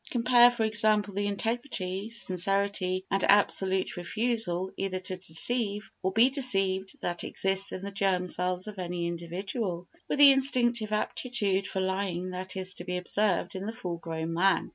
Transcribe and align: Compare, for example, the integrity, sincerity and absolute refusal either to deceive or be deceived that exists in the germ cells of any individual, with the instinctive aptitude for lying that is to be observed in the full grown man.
Compare, 0.09 0.49
for 0.49 0.63
example, 0.63 1.13
the 1.13 1.27
integrity, 1.27 2.09
sincerity 2.09 3.05
and 3.11 3.23
absolute 3.25 3.95
refusal 3.95 4.71
either 4.75 4.99
to 4.99 5.15
deceive 5.15 5.91
or 6.01 6.11
be 6.11 6.31
deceived 6.31 6.99
that 7.01 7.23
exists 7.23 7.71
in 7.71 7.83
the 7.85 7.91
germ 7.91 8.25
cells 8.25 8.65
of 8.65 8.79
any 8.79 9.05
individual, 9.05 9.87
with 10.07 10.17
the 10.17 10.31
instinctive 10.31 10.91
aptitude 10.91 11.67
for 11.67 11.81
lying 11.81 12.31
that 12.31 12.57
is 12.57 12.73
to 12.73 12.83
be 12.83 12.97
observed 12.97 13.55
in 13.55 13.67
the 13.67 13.73
full 13.73 13.97
grown 13.97 14.33
man. 14.33 14.69